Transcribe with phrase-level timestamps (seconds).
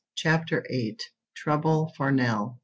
[0.15, 0.97] *Chapter VIII.*
[1.35, 2.59] *TROUBLE FOR NELL.